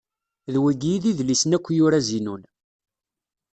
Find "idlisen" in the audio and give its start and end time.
1.11-1.55